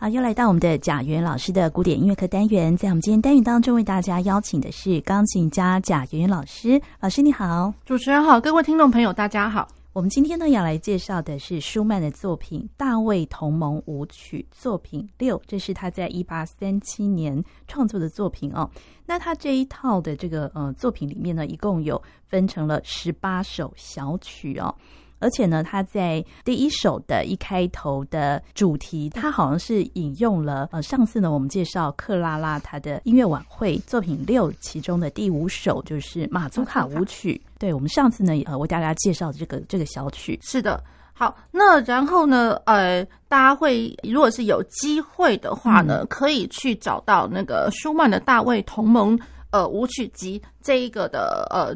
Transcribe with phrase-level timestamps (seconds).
[0.00, 6.80] 好，又来到我们的贾元老师的古典音乐课单元，在我们今天单元当中，为大家邀请的是钢琴家贾圆圆老师。
[7.00, 9.66] 老师你好，主持人好，各位听众朋友大家好。
[9.92, 18.70] 我们今天呢要来介绍的是舒曼的作品《大卫同盟舞曲》作品六，这是他在一八三七年创作的作品哦。
[19.04, 24.72] 那他这一套的这个呃作品里面呢，一共有分成了十八首小曲哦。
[25.18, 37.40] 而且呢，他在第一首的一开头的主题，他好像是引用了呃，上次呢我们介绍克拉拉他的音乐晚会作品六其中的第五首，就是马祖卡舞曲。
[37.58, 40.38] 对，我们上次呢呃为大家介绍的这个这个小曲。
[40.42, 49.18] 是的，好，那然后呢呃，大家会如果是有机会的话呢，嗯、可以去找到那个舒曼的大卫同盟
[49.50, 51.74] 呃舞曲集这一个的呃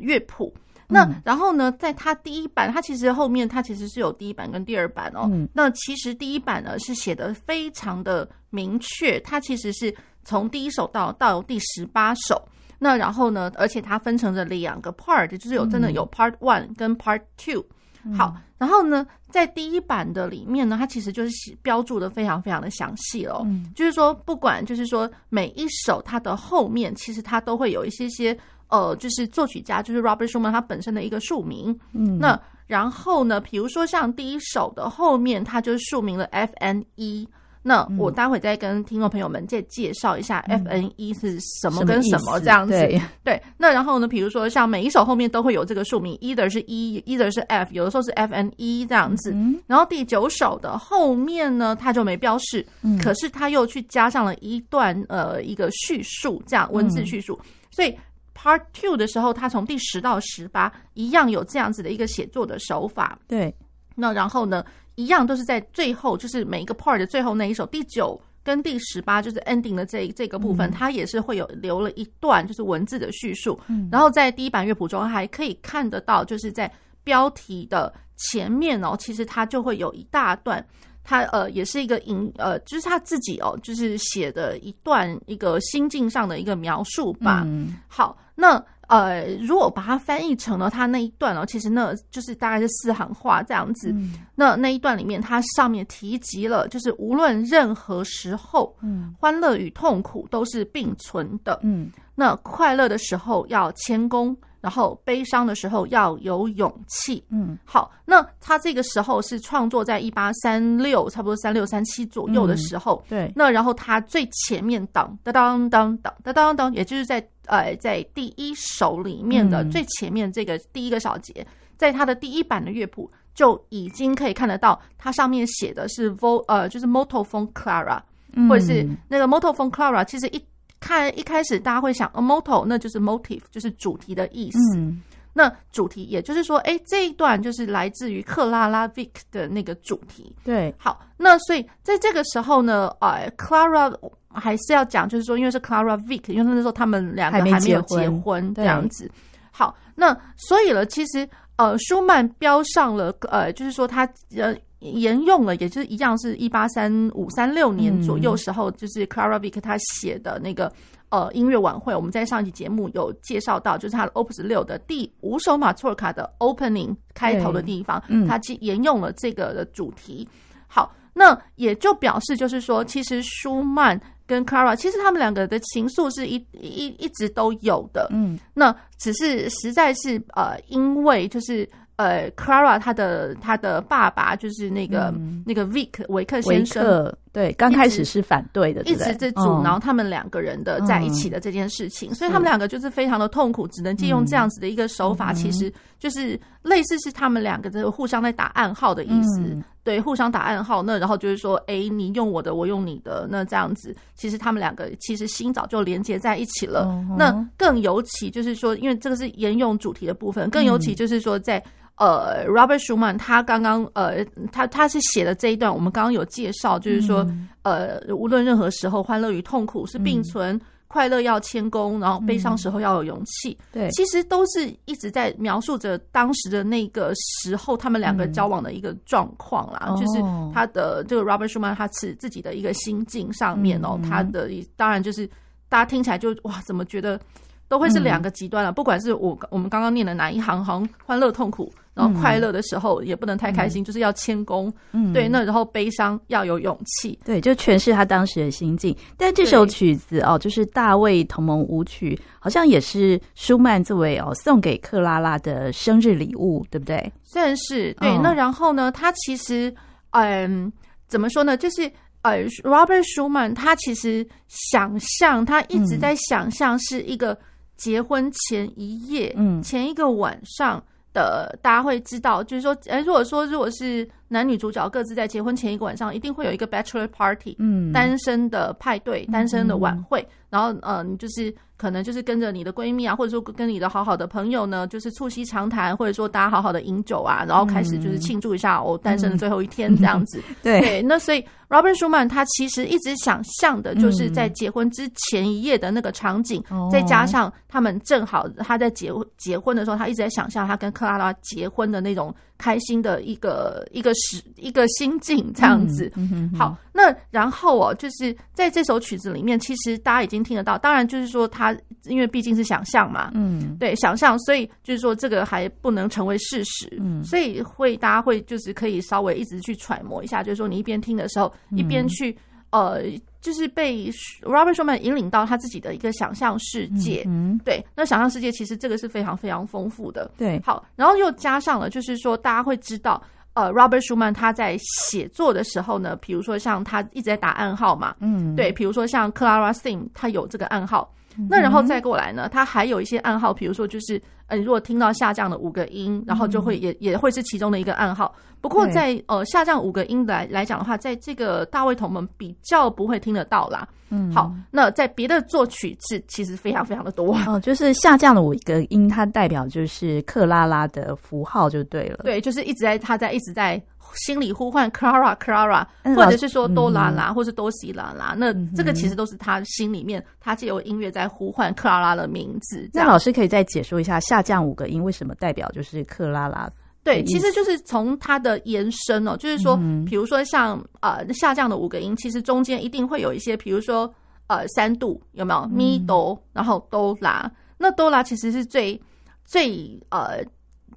[0.00, 0.54] 乐谱。
[0.86, 5.28] 那然后呢，在它第一版，它其实后面它其实是有第一版跟第二版哦。
[5.32, 12.40] 嗯、那其实第一版呢是写的非常的明确，它其实是从第一首到到第十八首。
[12.78, 17.64] 那然后呢，而且它分成了两个 part，就是有真的有 part one 跟 part two。
[18.04, 23.40] 嗯、好，然后呢，在第一版的里面呢，它其实就是标注的非常非常的详细哦。
[23.46, 28.36] 嗯、就是说，不管就是说每一首它的后面，其实它都会有一些些。
[28.74, 31.78] 呃，就是作曲家，就是 Robert Schumann 他本身的一个署名。
[31.92, 37.28] 嗯，那然后呢，比如说像第一首的后面，它就署名了 F N E。
[37.66, 42.72] 那我待会再跟听众朋友们再介绍一下 F N E 是什么跟什么这样子。
[42.72, 49.30] 对，对，那然后呢，比如说像每一首后面都会有这个署名，either 是 E，either 是 F，有的时候是 F N E 这样子。
[49.32, 57.38] 嗯，然后第九首的后面呢，它就没标示，嗯，可是他又去加上了一段呃一个叙述，这样文字叙述，
[57.70, 57.96] 所以。
[58.34, 63.18] Part Two 的时候，他从第十到十八一样有这样子的一个写作的手法。
[63.28, 63.54] 对，
[63.94, 64.64] 那然后呢，
[64.96, 73.58] 一样都是在最后，就是每一个 part 的最后那一首，第九跟第十八就是 ending 的这这个部分，它也是会有留了一段就是文字的叙述。
[73.68, 76.70] 嗯，然后在第一版乐谱中还可以看得到，就是在
[77.04, 80.64] 标题的前面哦，其实它就会有一大段。
[81.06, 87.42] 他呃也是一个引呃，就是他自己哦，就是写的一段一个心境上的一个描述吧。
[87.44, 93.90] 嗯、好，那呃，如果把它翻译成了它那一段哦，其实那就是大概是四行话这样子。
[93.92, 101.58] 嗯、那那一段里面，它上面提及了，就是无论任何时候，嗯，欢乐与痛苦都是并存的。
[101.62, 104.36] 嗯，那快乐的时候要谦恭。
[104.64, 107.22] 然后悲伤的时候要有勇气。
[107.28, 113.04] 嗯，好，那他这个时候是创作在一八三六，差不多三六三七左右的时候。
[113.04, 128.00] 嗯、对，那然后他最前面当当当当当当当，也就是在呃在第一首里面的最前面这个第一个小节，嗯、在他的第一版的乐谱就已经可以看得到，它上面写的是 Vol 呃就是 Motto von Clara，
[128.48, 130.42] 或者是那个 Motto von Clara，其实一。
[130.84, 134.58] 看一开始大家会想，a motto 那就是 motive，就是主题的意思。
[134.76, 135.00] 嗯、
[135.32, 140.36] 那主题也就是说，哎，这一段就是来自于克拉拉 Wieck 的那个主题。
[140.44, 143.96] 对，好，那所以在这个时候呢，呃，Clara
[144.28, 149.10] 还是要讲，就是说，因为是 Clara Wieck，因为那时候他们两个还没有结婚这样子。
[149.50, 154.06] 好，那所以了，其实呃，舒曼标上了，呃，就是说他
[154.36, 154.54] 呃。
[154.92, 160.70] 沿用了，也就是一样，是一八三五三六年左右时候，就是 Clara Wieck 他写的那个
[161.08, 161.94] 呃音乐晚会。
[161.94, 170.28] 我们在上一期节目有介绍到，就是他的 Opus 六的第五首马托尔卡的 Opening 开头的地方，他去沿用了这个的主题。
[170.66, 178.08] 好，那也就表示就是说，其实舒曼跟 Clara 其实他们两个的情愫是一一一直都有的。
[178.12, 181.66] 嗯，那只是实在是呃，因为就是。
[181.96, 200.82] 呃，Clara 他的他的爸爸就是那个、嗯、那个 Wieck 维克先生，对，刚开始是反对的，一直在阻挠他们两个人的在一起的这件事情，嗯、所以他们两个就是非常的痛苦，只能借用这样子的一个手法，嗯、其实就是类似是他们两个的互相在打暗号的意思，嗯、对，互相打暗号。
[200.82, 206.86] 那然后就是说，哎，你用我的，我用你的，那这样子，其实他们两个其实心早就连接在一起了。
[206.88, 211.62] 嗯、那更尤其就是说，因为这个是沿用主题的部分，更尤其就是说在。
[211.96, 220.60] 呃，Robert Schumann 他刚刚呃，他他是写的这一段，我们刚刚有介绍，就是说，嗯、呃，无论任何时候，欢乐与痛苦是并存，嗯、
[220.94, 223.58] 快乐要谦恭，然后悲伤时候要有勇气。
[223.72, 230.22] 对、嗯，其实都是一直在描述着当时的那个时候，他们两个交往的一个状况啦，嗯、就是
[230.54, 235.28] 他的这个 Robert Schumann 他是自己的一个心境上面哦，嗯、他的当然就是
[235.68, 237.20] 大家听起来就哇，怎么觉得？
[237.66, 238.70] 都会是两个极端了。
[238.70, 241.72] 嗯、不管是我我们刚刚念的哪一行，好像欢乐痛苦。
[241.94, 244.72] 然后快乐的时候也不能太开心，嗯、就是要谦恭。
[244.90, 247.16] 嗯，对，那然后悲伤要有勇气。
[247.24, 248.96] 对，就诠释他当时的心境。
[249.16, 257.12] 但这首曲子哦，就是大卫同盟舞曲，好像也是舒曼作为哦送给克拉拉的生日礼物，对不对？
[257.22, 259.72] 虽然是对，哦、那然后呢，他其实
[260.10, 260.72] 嗯，
[261.06, 261.56] 怎么说呢？
[261.56, 261.88] 就是
[262.22, 267.38] 呃，Robert Schumann 他其实想象，他一直在想象是一个
[267.76, 270.82] 结婚前一夜，嗯，前一个晚上。
[271.14, 281.54] 的大家会知道，就是说，哎，如果说如果是男女主角各自在结婚前一个晚上，一定会有一个 bachelor party，嗯，单身的派对，单身的晚会，嗯、然后，嗯、呃，就是。
[281.76, 290.40] 可能就是跟着你的闺蜜啊，或者说跟你的好好的朋友呢，就是促膝长谈，或者说大家好好的饮酒啊，然后开始就是庆祝一下我单身的最后一天这样子。
[290.48, 306.12] 嗯、 对，对，那所以 Robert Schumann 他其实一直想象的就是在结婚之前一夜的那个场景，嗯、再加上他们正好他在结结婚的时候，他一直在想象他跟克拉拉结婚的那种开心的一个一个时一个心境这样子。
[306.14, 311.64] 嗯嗯嗯、好，那然后哦，就是在这首曲子里面，其实大家已经听得到，当然就是说他。
[311.64, 322.36] 他因为毕竟是想象嘛，嗯，对，想象，所以就是说这个还不能成为事实，嗯，所以会大家会就是可以稍微一直去揣摩一下，就是说你一边听的时候，一边去
[322.74, 323.02] 呃，
[323.40, 324.10] 就是被
[324.42, 333.22] Robert Schumann 引领到他自己的一个想象世界，嗯，对，那想象世界其实这个是非常非常丰富的，对，好，然后又加上了就是说大家会知道。
[333.54, 344.20] 呃，Robert Schumann 他在写作的时候呢，比如说像他一直在打暗号嘛，嗯，对，比如说像 Clara Sing，他有这个暗号，嗯、那然后再过来呢，它还有一些暗号，比如说就是。
[344.46, 348.30] 呃，如果听到下降的五个音，然后就会也也会是其中的一个暗号。
[348.60, 353.88] 不过在呃下降五个音来来讲的话，在这个大卫同盟比较不会听得到啦。
[354.10, 362.18] 嗯，好，那在别的作曲是其实非常非常的多哦，就是下降的五个音，它代表就是克拉拉的符号就对了。
[362.22, 363.82] 对，就是一直在他在一直在
[364.14, 368.34] 心里呼唤 Clara Clara，或者是说哆啦啦，或是哆西啦啦。
[368.36, 372.88] 那这个其实都是他心里面，他借由音乐在呼唤克拉拉的名字。
[372.92, 376.70] 那老师可以再解说一下下降五个音为什么代表就是克拉拉？
[377.02, 379.76] 对，其实就是从它的延伸哦，就是说，
[380.06, 384.10] 比如说像呃下降的五个音，其实中间一定会有一些，比如说
[384.46, 388.98] 呃三度有没有咪哆，然后哆啦，那哆啦其实是最
[389.44, 390.42] 最呃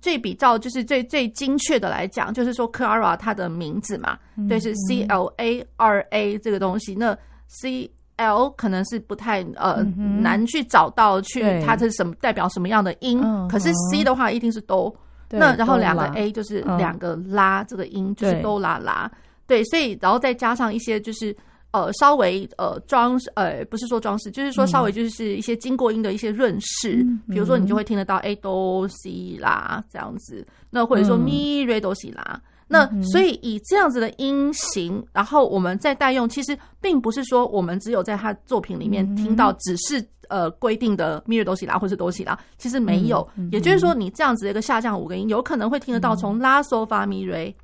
[0.02, 4.18] 最比较就是最最精确的来讲，就是说 Clara 它的名字嘛，
[4.50, 7.18] 对，是 C L A R A 这个东西，那
[7.48, 7.90] C。
[8.20, 14.92] L 可能是不太呃、嗯、难去找到去它是什么代表什么样的音，可是 C 的话一定是哆，
[15.30, 19.12] 那然后两个 A 就是两个拉这个音就是哆啦啦，
[19.46, 21.32] 对，所以然后再加上一些就是
[21.78, 32.42] 呃稍微呃装呃不是说装饰，就是说稍微就是一些经过音的一些润饰，嗯、比如说你就会听得到 A 哆西啦这样子，那或者说咪瑞哆西啦。
[32.70, 43.26] 那所以以这样子的音型，然后我们再代用，其实并不是说我们只有在他作品里面听到，只是呃规定的咪瑞哆西拉或是哆西拉，其实没有。
[43.54, 47.56] 也就是说，你这样子的一个下降五个音，有可能会听得到从拉嗦发咪瑞，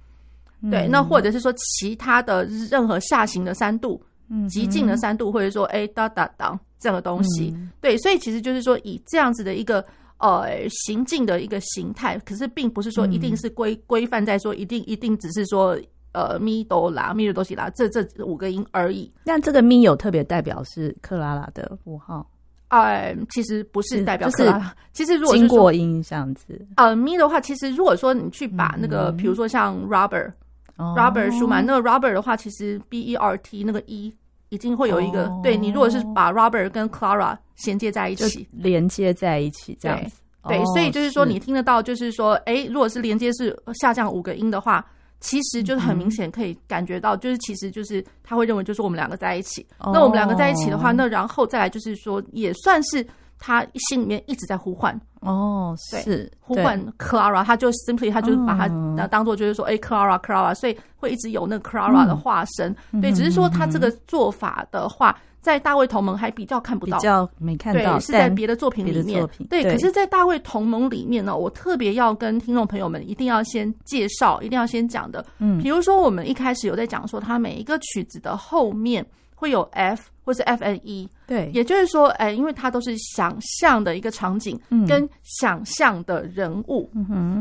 [0.70, 4.02] 对，那或者是说其他的任何下行的三度，
[4.50, 9.84] 极进的三度，或者说哎哒哒哒这样的东西，对，所以其实就是说以这样子的一个。
[10.20, 15.78] 呃，行进的一个形态，可是并不是说一定是规规范在说一定一定只是说
[16.14, 19.12] 呃咪哆啦咪瑞哆西啦这这五个音而已。
[19.26, 22.26] 那这个咪有特别代表是克拉拉的符号？
[22.70, 24.74] 呃，其实不是代表克拉拉。
[24.94, 30.32] 其实如果经过音这样子，呃咪的话，其实如果说你去把那个，比如说像 Robert
[30.78, 34.14] Robert 舒曼那个 Robert 的话，其实 B E R T 那个 E
[34.50, 37.38] 已经会有一个，对你如果是把 Robert 跟 Clara。
[37.56, 40.18] 衔接在一起，连接在一起，这样子。
[40.48, 44.84] 对，对，所以就是说，你听得到，就是说，哎是，如果是连接是下降五个音的话，
[45.20, 49.64] 其实就是很明显可以感觉到，就是其实就是他会认为就是我们两个在一起。
[49.78, 53.06] 哦、那我们两个在一起的话，那然后再来就是说，也算是
[53.46, 54.98] 他心里面一直在呼唤。
[55.20, 62.74] 哦，对是呼唤 Clara，他就 simply 他就把它当做就是说，哎，Clara，Clara，所以会一直有那个 Clara 的化身。
[62.92, 65.18] 嗯、对，只是说他这个做法的话。
[65.44, 69.28] 在大卫同盟还比较看不到，比较没看到，对，是在别的作品里面。
[69.50, 75.26] 对，对，可是，在大卫同盟里面呢，我特别要跟听众朋友们一定要先介绍，一定要先讲的。
[75.40, 86.90] 嗯，比如说我们一开始有在讲说，它每一个曲子的后面会有 F 或是 F N E，对，也就是说，哎，因为它都是想象的一个场景，跟想象的人物。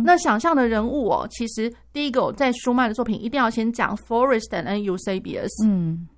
[0.04, 5.48] 那想象的人物哦，其实第一个在舒曼的作品一定要先讲 Florestan and Eusebius。
[5.64, 6.11] 嗯，好。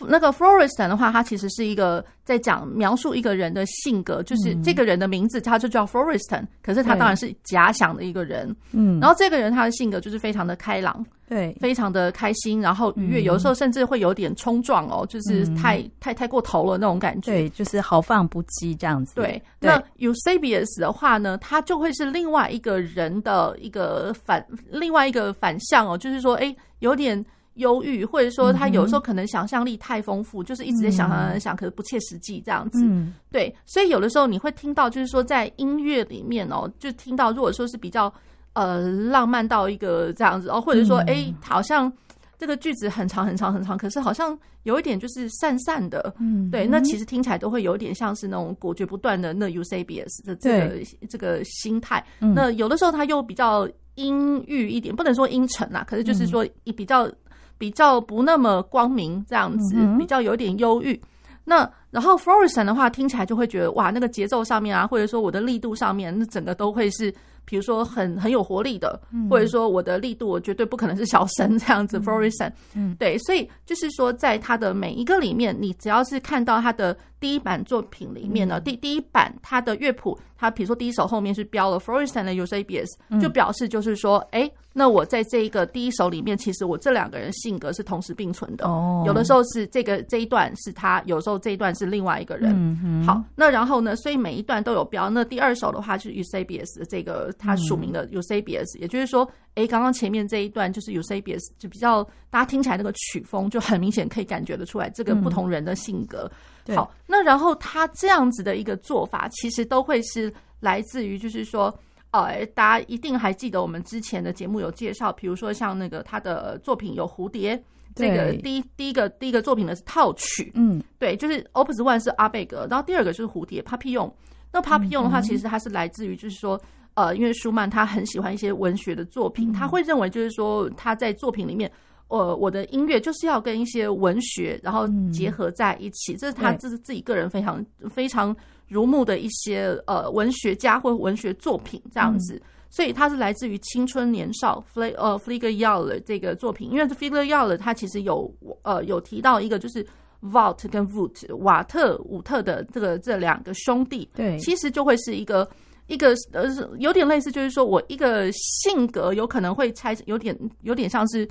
[0.00, 8.54] 那个 Florestan 的话，它其实是一个在讲描述一个人的性格，就是这个人的名字，他就叫 Florestan，可是他当然是假想的一个人。
[8.72, 19.14] 嗯，然后这个人他的性格就是非常的开朗，对，非常的开心，然后愉悦，有的时候甚至会有点冲撞哦，就是太太太过头了那种感觉，对，就是豪放不羁这样子。
[19.14, 27.24] 对，那 Eusebius 的话呢，他就会是另外一个人的一个反，另外一个反向哦，就是说，哎，有点。
[27.56, 32.84] 忧郁，或者说他有时候可能想象力太丰富，嗯、就是一直在想想想，可是不切实际这样子。
[32.84, 38.12] 嗯、对，所以有的时候你会听到，就是说在音乐里面哦，就听到如果说是比较
[38.52, 41.90] 呃浪漫到一个这样子哦，或者说哎、欸，好像
[42.38, 46.14] 这个句子很长很长很长，可是好像有一点就是散散的。
[46.18, 50.74] 嗯，对，那其实听起来都会有点像是那种果决不断的那 Eusebius 的这个
[51.08, 52.04] 这个心态。
[52.18, 56.46] 那有的时候他又比较阴郁一点，不能说阴沉啊，可是就是说
[56.76, 57.10] 比较。
[57.58, 61.00] 比较不那么光明这样子，比较有点忧郁。
[61.44, 67.14] 那然后 Florestan 的话，听起来就会觉得哇，那个节奏上面啊，或者说我的力度上面，那整个都会是。
[67.48, 71.96] 比如说很很有活力的，或者说我的力度，我绝对不可能是小声这样子。
[72.00, 82.86] Florestan，嗯，对，所以就是说，在他的每一个里面，你只要是看到他的第一版作品里面呢，第第一版它的乐谱，它比如说第一首后面是标了 Florestan 的 Eusebius，
[83.20, 88.64] 就表示就是说，哎，那我在这一个第一首里面，其实我这两个人性格是同时并存的。
[88.68, 92.52] 哦，有的时候是这个这一段是他，有时候这一段是另外一个人。
[92.54, 95.10] 嗯，好，那然后呢，所以每一段都有标。
[95.10, 97.34] 那第二首的话就是 Eusebius 这个。
[97.36, 106.30] 他署名的 Eusebius，也就是说，哎，刚刚前面这一段就是 Eusebius，就比较大家听起来那个曲风就很明显，可以感觉得出来这个不同人的性格。
[106.30, 106.30] 嗯、
[106.74, 111.72] 好，那然后他这样子的一个做法，其实都会是来自于，就是说，
[112.10, 117.62] 呃，大家一定还记得我们之前的节目有介绍，比如说像那个他的作品有蝴蝶，
[117.94, 124.12] 这个第一第一个第一个作品的是套曲，嗯，对，就是 Opus One 是阿贝格，然后第二个就是蝴蝶 Papillon。
[124.52, 126.60] 那 Papillon 的话，其实它是来自于就是说。
[126.96, 131.70] 呃，因为舒曼他很喜欢一些文学的作品，他会认为就是说他在作品里面，
[132.08, 138.34] 呃，我的音乐就是要跟一些文学然后结合在一起，这是他这是自己个人非常非常
[138.68, 148.32] 如目的一些呃文学家或文学作品这样子，所以他是来自于青春年少 Fle 呃 Fliger-Jahre 这个作品，因为 Fliger-Jahre 他其实有
[148.62, 149.84] 呃有提到一个就是
[150.22, 155.48] Vault 跟 vout 瓦特伍特的这个这两个兄弟，对，其实就会是一个。
[155.88, 156.48] 一个呃，
[156.80, 161.24] 有点类似，就是说我一个性格有可能会猜，有点有点像是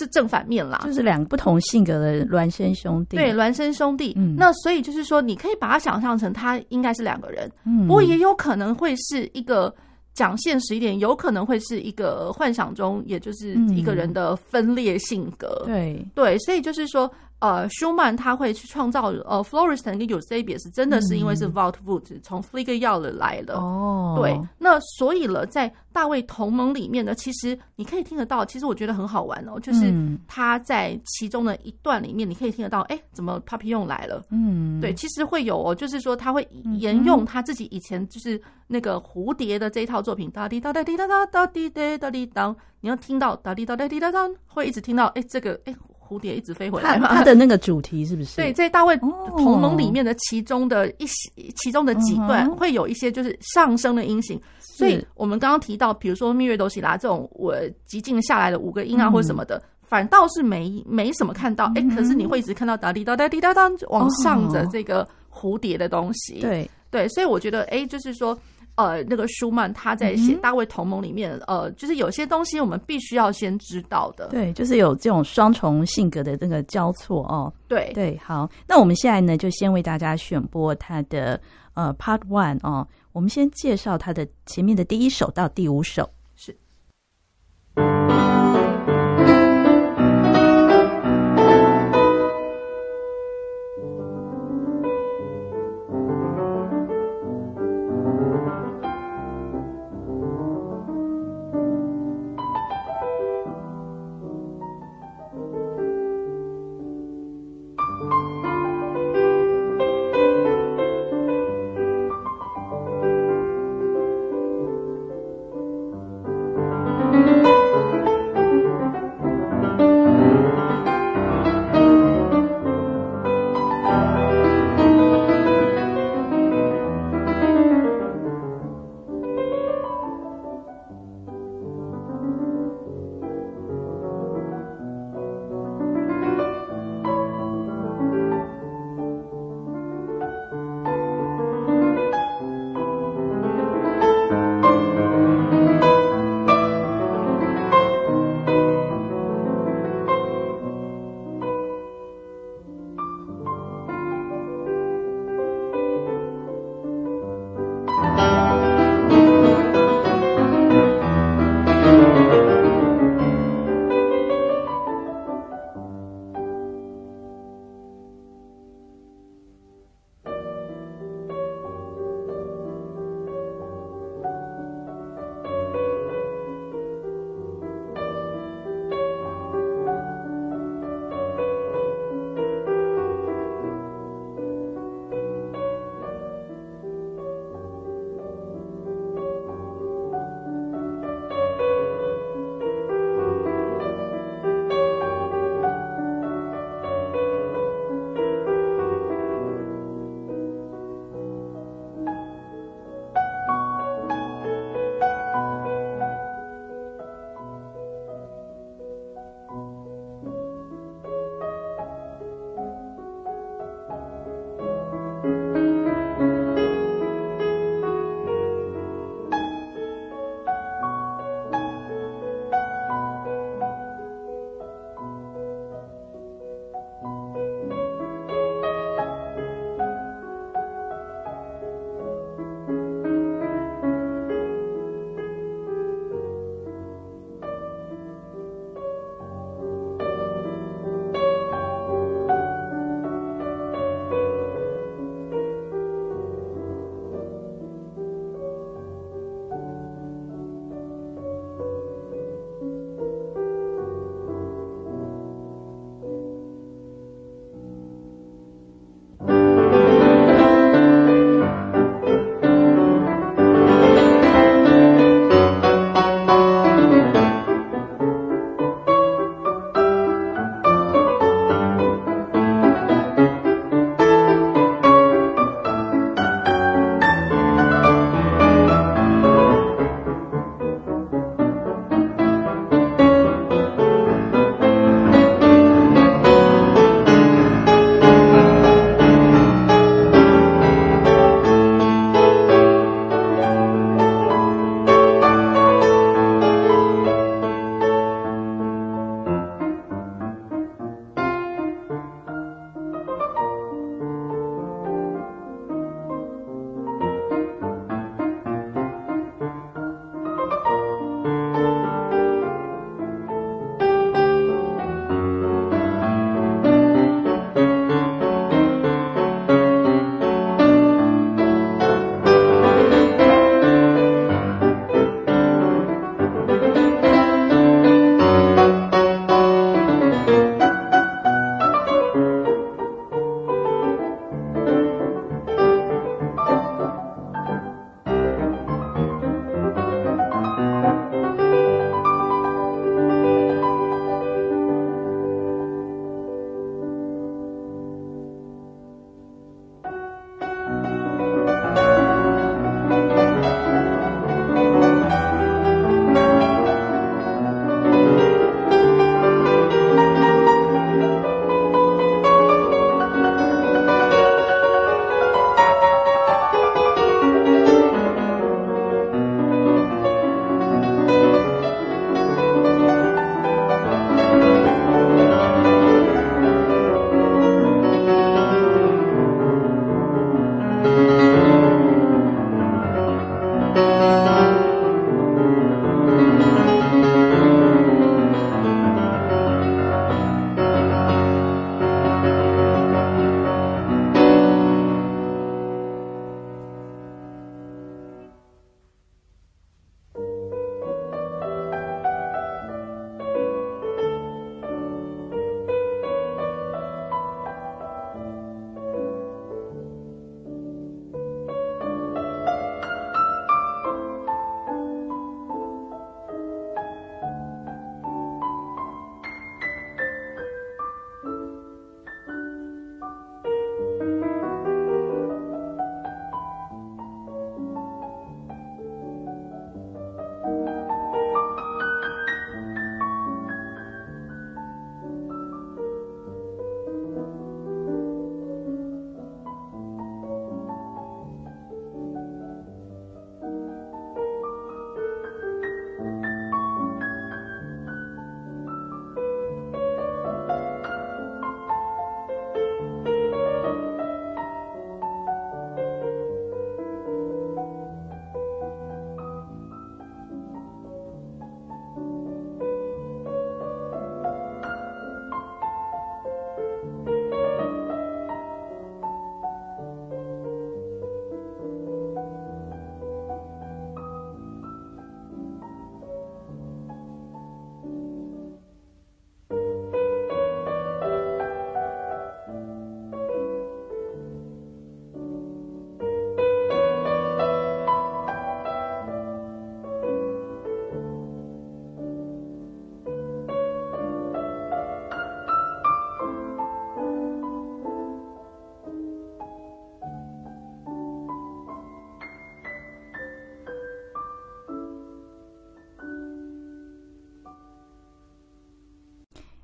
[0.00, 3.18] 这正反面啦，就是两个不同性格的孪生兄弟。
[3.18, 4.14] 对，孪生兄弟。
[4.16, 9.74] 嗯，那所以就是说，你可以把它想象成他应该是两个人，嗯，不过也有可能会是一个
[10.14, 15.64] 讲现实一点，有可能会是一个幻想中，也就是一个人的分裂性格。
[15.66, 17.12] 对对，所以就是说。
[17.40, 24.14] 呃，舒曼他会去创造呃，Florestan 跟 Eusebius 真的是因为是 Wout Woot 从 Fliger-Jahre 来的哦。
[24.20, 29.90] 对，那所以了，在大卫同盟里面呢，其实你可以听得到，其实我觉得很好玩哦，就是
[30.28, 34.22] 他在其中的一段里面，你可以听得到，哎，怎么 Papillon 来了？
[34.30, 36.46] 嗯，对，其实会有哦，就是说他会
[36.78, 45.74] 沿用他自己以前就是那个蝴蝶的这一套作品，哒滴哒哒滴哒哒哒滴哒哒滴当，你要听到哒滴哒哒滴哒当，会一直听到，哎，这个哎。
[46.10, 47.14] 蝴蝶一直飞回来嘛？
[47.14, 48.34] 它的那个主题是不是？
[48.34, 54.40] 对，在大卫同盟里面的其中的一些、其中的几段会有一些就是上升的音型。
[54.58, 57.54] 所以我们刚刚提到，比如说蜜月斗喜拉这种我
[57.86, 61.70] 极静下来的五个音啊，或者什么的，反倒是没没什么看到。
[61.76, 66.40] 哎，可是你会一直看到哒滴哒哒滴哒当往上的这个蝴蝶的东西。
[66.40, 68.36] 对对，所以我觉得，哎，就是说。
[68.84, 74.28] 呃，那个舒曼他在写《大卫同盟》里面，嗯、呃，就是有些东西我们必须要先知道的。
[74.28, 77.52] 对，就是有这种双重性格的那个交错哦。
[77.68, 81.40] 对对，好，那我们现在呢，就先为大家选播他的
[81.74, 86.08] 呃 Part One 哦，我们先介绍他的前面的第一首到第五首。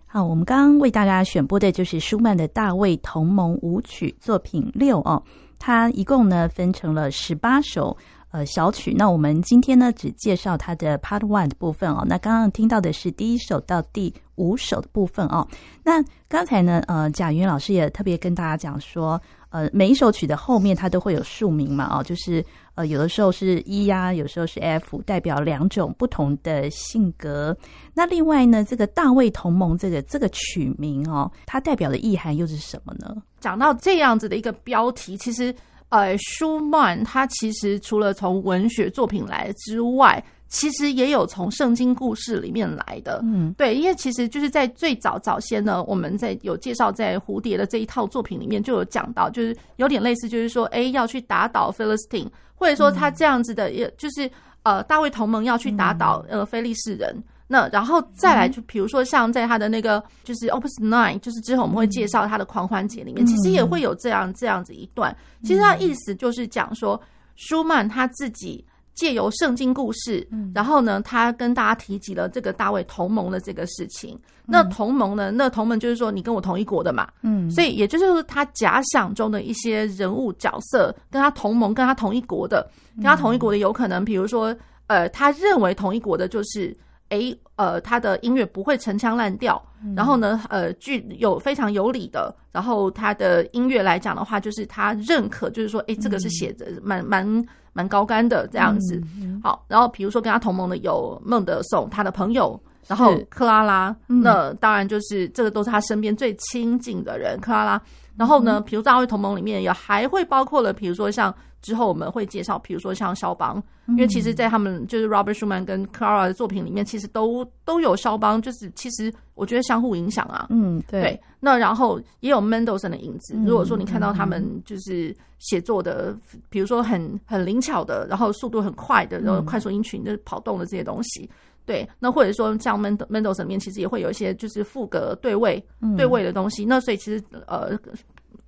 [0.08, 5.22] 好，我们刚刚为大家选播的就是舒曼的大卫同盟舞曲作品六哦，
[5.58, 7.96] 它一共呢分成了十八首。
[8.32, 8.92] 呃，小曲。
[8.92, 12.04] 那我们今天呢，只介绍它的 Part One 的部分哦。
[12.06, 15.46] 那刚刚听到的是第一首到第五首的部分哦。
[15.82, 27.56] 那刚才呢，呃，贾云老师也特别跟大家讲说，呃，每一首曲的后面它都会有署名嘛，哦，就是呃，有的时候是 E 呀，有时候是 F，代表两种不同的性格。
[27.94, 33.16] 那另外呢，这个大卫同盟这个这个曲名哦，它代表的意涵又是什么呢？
[33.40, 35.54] 讲到这样子的一个标题，其实。
[35.88, 43.20] 呃，舒曼他其实除了从文学作品来之外，其实也有从圣经故事里面来的。
[43.24, 54.30] 嗯，对，因为其实就是在最早早先呢，我们在有介绍在蝴蝶的这一套作品里面就有讲到，就是有点类似，就是说，哎，要去打倒菲利斯汀，或者说他这样子的，也就是
[54.62, 57.16] 呃，大卫同盟要去打倒呃非利士人。
[57.48, 65.16] 那然后再来，就比如说像在他的那个就是 Opus Nine，就是之后我们会介绍他的狂欢节里面，其实也会有这样这样子一段。
[65.44, 67.00] 其实他意思就是讲说，
[67.36, 74.18] 舒曼他自己借由圣经故事，然后呢，他跟大家提及了这个大卫同盟的这个事情。
[74.44, 84.52] 那同盟呢，那同盟就是说你跟我同一国的嘛，嗯，所以也就是他假想中的一些人物角色，跟他同盟，跟他同一国的，跟他同一国的有可能，比如说
[84.88, 86.76] 呃，他认为同一国的就是。
[87.10, 89.62] 诶，呃，他的音乐不会陈腔滥调，
[89.94, 99.00] 然后呢，呃，具有非常有理的，然后他的音乐来讲的话，就是他认可，就是说，诶，这个是写的蛮蛮蛮高干的这样子。
[99.42, 107.80] 好，然后比如说跟他同盟的有孟德颂，他的朋友，然后克拉拉，那当然就是这个都是他身边最亲近的人，克拉拉。
[108.16, 111.34] 然后呢，比如大卫同盟里面也还会包括了，比如说像。
[111.62, 120.46] 之后我们会介绍，比如说像肖邦，因为其实，在他们就是 Robert Schumann 跟 Clara 的作品里面，其实都都有肖邦，就是其实我觉得相互影响啊。
[120.50, 121.20] 嗯，对，对。
[121.40, 123.34] 那然后也有 Mendelssohn 的影子。
[123.44, 126.16] 如果说你看到他们就是写作的，
[126.48, 131.28] 比如说很很灵巧的，然后速度很快的，然后快速音群就是跑动的这些东西，
[131.66, 131.86] 对。
[131.98, 135.62] 那或者说像 Mendelssohn 里面，其实也会有一些就是副格对位
[135.96, 136.64] 对位的东西。
[136.64, 137.78] 那所以其实呃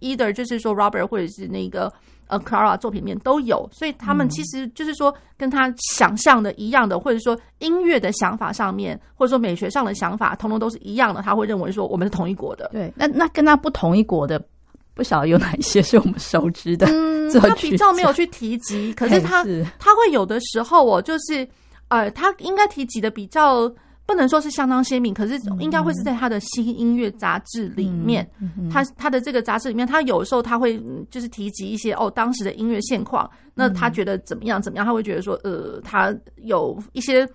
[0.01, 1.93] ，either 就是说 Robert 或者是那个。
[2.31, 11.23] 呃，Clara 作品里面都有，所以他们其实就是说跟他想象的一样的，或者说音乐的想法上面，或者说美学上的想法，通通都是一样的。
[11.23, 12.69] 他会认为说我们是同一国的。
[12.71, 14.39] 对，那那跟他不同一国的，
[14.93, 16.87] 不晓得有哪一些是我们熟知的。
[16.91, 21.49] 嗯，他比较没有去提及，可是他是他会有的时候哦，就是
[21.89, 23.73] 呃，他应该提及的比较。
[24.07, 28.27] 不能说是相当鲜明，可是应该会是在他的新音乐杂志里面，
[28.73, 37.29] 他他的这个杂志里面，他有时候他会就是提及一些哦当时的音乐现况，那他觉得怎么样怎么样，他会觉得说呃他有一些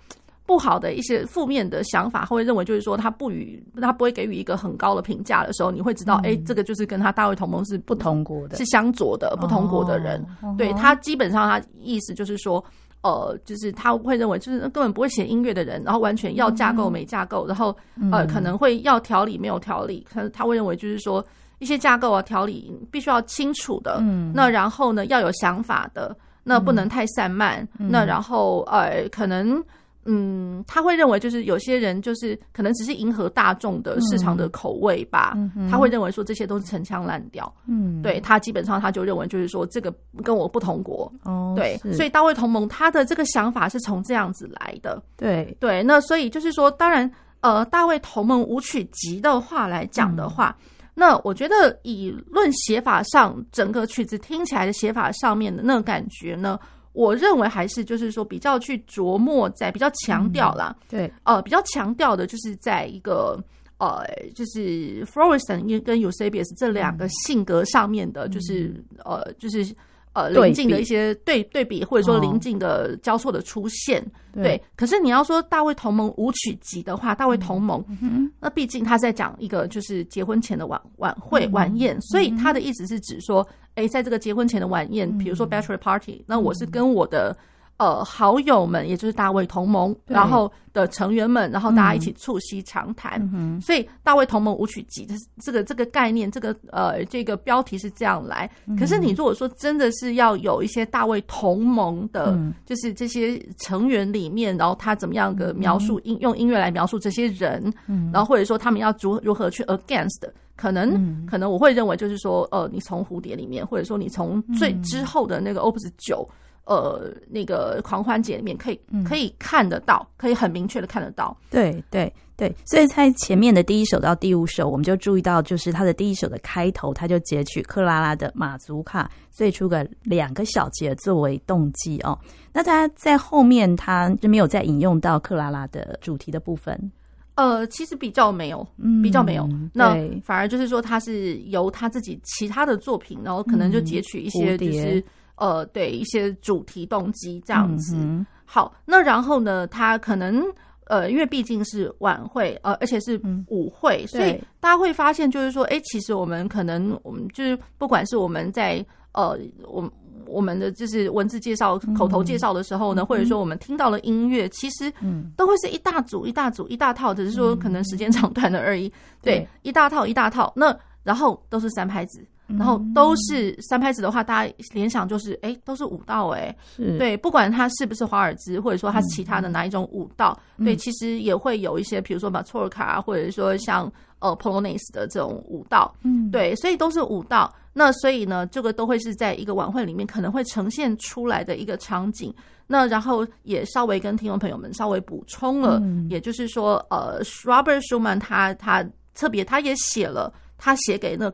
[0.48, 10.26] 不好的一些负面的想法，他会认为就是说他不予他不会给予一个很高的评价的时候，你会知道哎这个就是跟他大卫同盟是不同国的，是相左的不同国的人，
[10.58, 12.66] 对他基本上他意思就是说。
[13.04, 17.76] 呃，就是他会认为，就是根本不会写音乐的人，然后完全要架构没架构，然后
[18.12, 21.24] 呃可能会要条理没有条理，可能他会认为就是说
[21.60, 29.63] 一些架构啊条理必须要清楚的，嗯，那然后呢要有想法的，那不能太散漫，那然后呃可能。
[30.06, 35.38] 嗯，他会认为就是有些人就是可能只是迎合大众的市场的口味吧。
[35.70, 37.54] 他会认为说这些都是陈腔滥调。
[37.68, 41.12] 嗯，对他基本上他就认为就是说这个跟我不同国。
[41.24, 45.02] 哦，对，所以大卫同盟他的这个想法是从这样子来的。
[45.16, 47.10] 对对，那所以就是说，当然
[47.42, 56.60] 呃，大卫同盟舞曲集的话来讲的话，嗯、那我觉得以论写法上，整个曲子听起来的写法上面的那个感觉呢。
[56.94, 63.38] 我认为还是就是说比较去琢磨在比较强调啦，嗯、对，呃，比较强调的就是在一个
[63.78, 69.76] 呃，就是 Florestan 跟 Eusebius 这两个性格上面的，就是、嗯、呃，就是。
[70.13, 74.02] 呃，临近的一些对对比，或者说临近的交错的出现，
[74.34, 74.62] 哦、对。
[74.76, 83.45] 可是你要说大卫同盟舞曲集的话，大卫同盟，嗯、那毕竟他在讲一个就是结婚前的晚晚会晚宴，嗯、所以他的意思是指说，
[83.76, 87.36] 哎，在这个结婚前的晚宴，比如说 bachelor party，、嗯、那我是跟我的。
[87.78, 93.20] 呃，好友们，也就是大卫同盟，然后的成员们，然后大家一起促膝长谈。
[93.34, 98.50] 嗯、所以，大卫同盟舞曲集的这个这个概念，这个呃这个标题是这样来。
[98.68, 110.22] 嗯、可是，你如果说真的是要有一些大卫同盟的，嗯、就是这些成员里面，然后他怎么样的描述音、嗯、用音乐来描述这些人，嗯、然后或者说他们要如如何去 against，
[110.56, 116.26] 可能、嗯、可能我会认为就是说，呃，你从蝴蝶里面，或者说你从最之后的那个 Opus 九。
[116.65, 121.36] 呃那个狂欢节里面可以可以看得到，可以很明确的看得到。
[121.49, 132.17] 对对对，所以在前面的第一首到第五首，我们就注意到，就是他的第一首的开头，他就截取克拉拉的马祖卡最初的两个小节作为动机哦。
[132.52, 136.91] 那他在后面他就没有再引用到克拉拉的主题的部分。
[137.36, 138.67] 呃，其实比较没有，
[139.02, 139.43] 比较没有。
[139.52, 145.04] 嗯、那反而就是说，他是由他自己其他的作品，然后可能就截取一些，就是、嗯、
[145.36, 147.96] 呃，对一些主题动机这样子。
[147.98, 150.43] 嗯、好，那然后呢，他可能
[150.86, 159.91] 呃，因为毕竟是晚会，呃，而且是舞会，嗯、所以大家会发现，就是说，哎，其实我们可能，我们就是不管是我们在呃，我。
[160.26, 164.91] 我们的就是文字介绍、口头介绍的时候呢，嗯、或者说我们听到了音乐，嗯、其实
[165.36, 168.91] 都会是一大组、一大组、一大套，只是说可能时间长短的而已。
[169.22, 176.98] 对，一大套、一大套，那然后都是三拍子，然后都是三拍子的话，大家联想就是，哎，都是舞蹈，哎，是。
[176.98, 187.54] 对，不管它是不是华尔兹，或者说它是其他的哪一种舞蹈，嗯、对，其实也会有一些，比如说马托尔卡，或者说像呃 Polonaise 的这种舞蹈，嗯，对，所以都是舞蹈。
[187.76, 192.34] 那所以呢，这个都会是在一个晚会里面可能会呈现出来的一个场景。
[192.68, 201.32] 那然后也稍微跟听众朋友们稍微补充了，嗯、也就是说，呃，Robert Schumann 他他特别他也写了，他写给那个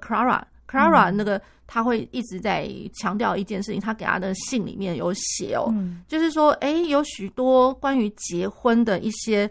[0.69, 9.49] Clara，Clara 那个他会一直在强调一件事情，他给他的信里面有写哦，嗯、就是说，哎，有许多关于结婚的一些。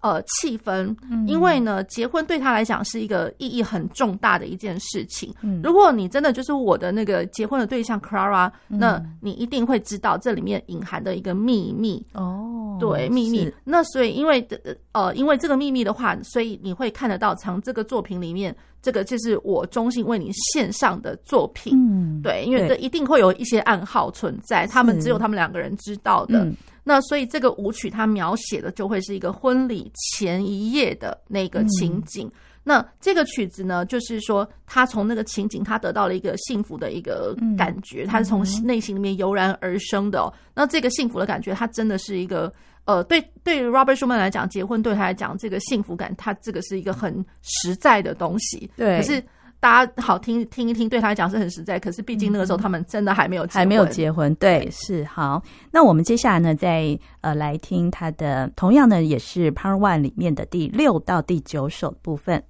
[0.00, 5.30] 呃，气氛，因为呢，结婚对他来讲是一个意义很重大的一件事情。
[5.42, 12.78] 嗯，如果你真的就是我的那个结婚的对象 Clara，那你一定会知道这里面隐含的一个秘密哦。
[12.80, 13.52] 对，秘密。
[13.62, 14.46] 那所以，因为
[14.92, 21.74] 呃，因为这个秘密的话，所以你会看得到，从这个作品里面，这个就是我衷心为你献上的作品。
[21.76, 26.50] 嗯，对，因为这一定会有一些暗号存在，他们只有他们两个人知道的。
[26.82, 32.26] 那所以这个舞曲它描写的就会是一个婚礼前一夜的那个情景。
[32.26, 32.32] 嗯、
[32.64, 40.32] 那这个曲子呢，就是说他从那个情景，他得到了一个幸福的一个感觉，他、嗯、是从内心里面油然而生的、哦。
[40.54, 42.52] 那这个幸福的感觉，它真的是一个
[42.84, 48.70] 呃，对对，Robert Schumann 来讲，结婚对他来讲，这个幸福感，他这个是一个很实在的东西。
[48.76, 49.22] 对，可是。
[49.60, 51.78] 大家好听听一听，对他来讲是很实在。
[51.78, 54.34] 可是毕竟那个时候他们真的还没有结婚，还没有结婚。
[54.36, 55.42] 对，是好。
[55.70, 62.42] 那我们接下来呢，再呃来听他的，同样呢也是 Part One 里面的第六到第九首部分。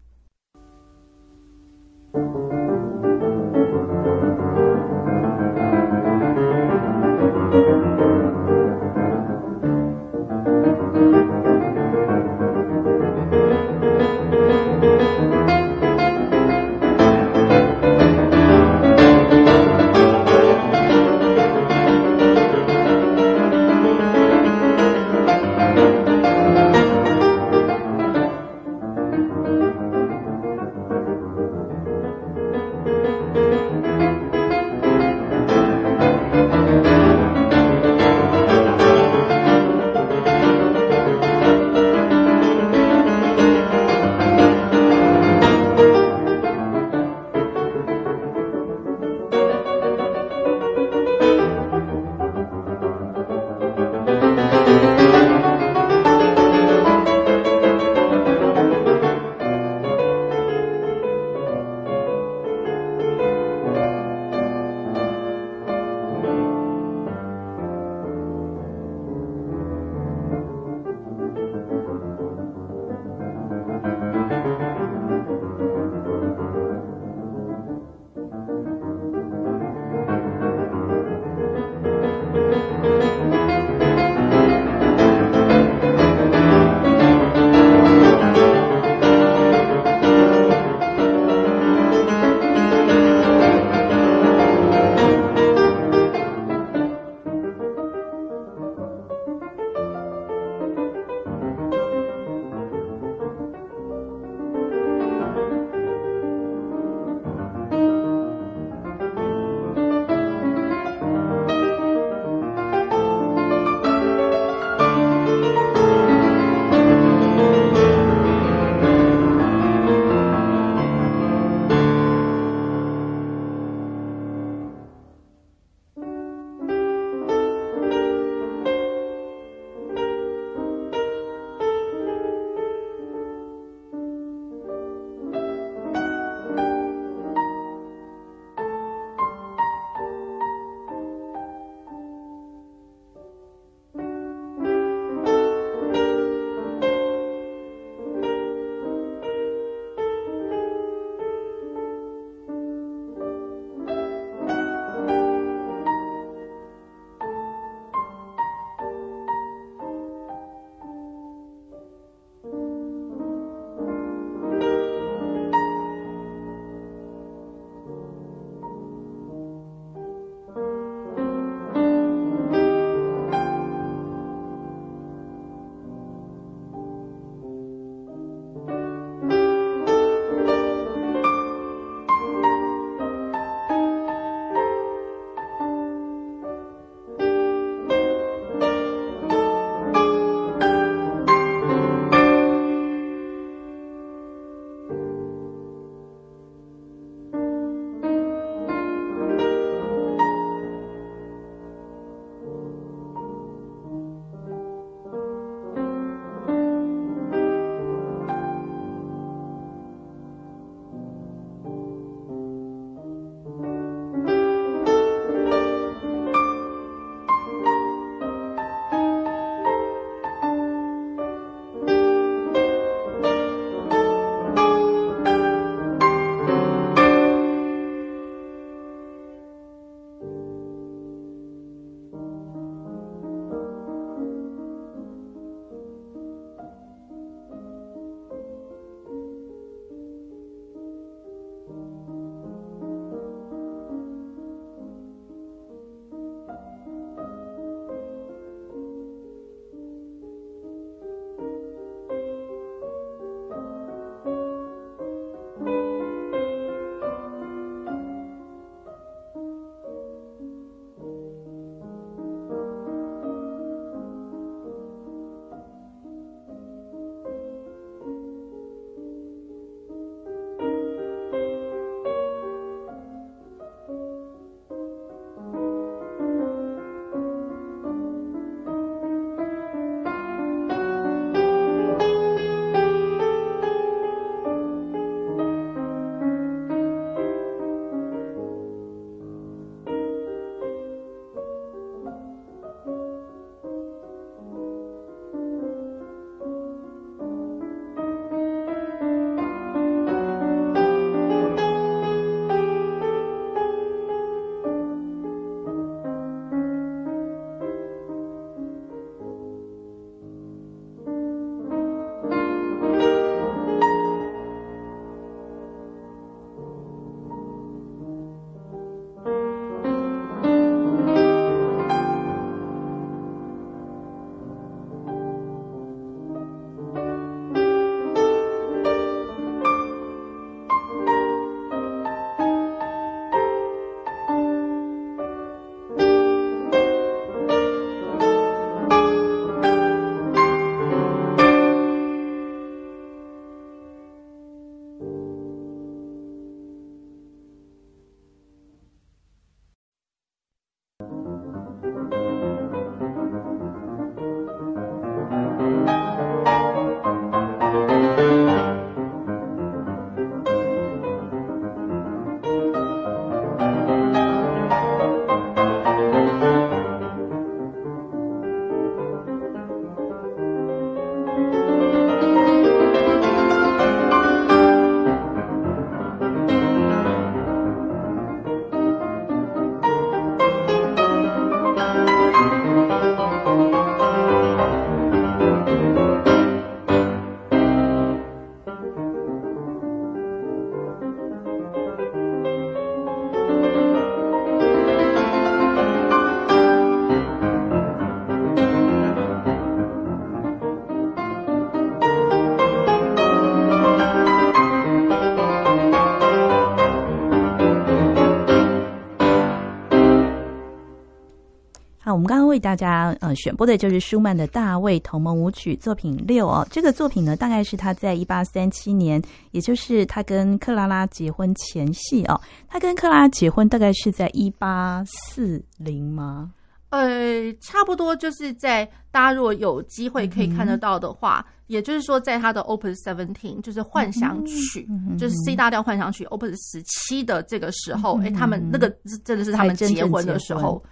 [412.51, 416.67] 为大家呃选播的就是舒曼的大卫同盟舞曲作品六哦。
[416.71, 419.23] 这个作品呢，大概是他在一八三七年，
[419.53, 422.39] 也就是他跟克拉拉结婚前夕哦。
[422.69, 426.51] 他跟克拉拉结婚大概是在一八四零吗？
[426.91, 438.93] 呃，差不多就是在大家如果有机会可以看得到的话，嗯、也就是说，在他的 Opus Seventeen 就是幻想曲，嗯、就是 C 大调幻想曲 Opus 十七的这个时候，哎、嗯，他们那个
[439.25, 440.83] 真的是他们结婚的时候。